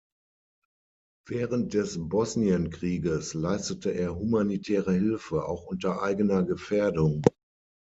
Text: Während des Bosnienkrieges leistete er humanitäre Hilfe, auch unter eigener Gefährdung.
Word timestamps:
Während 1.27 1.75
des 1.75 1.95
Bosnienkrieges 1.99 3.35
leistete 3.35 3.91
er 3.91 4.15
humanitäre 4.15 4.93
Hilfe, 4.93 5.45
auch 5.47 5.65
unter 5.67 6.01
eigener 6.01 6.41
Gefährdung. 6.41 7.21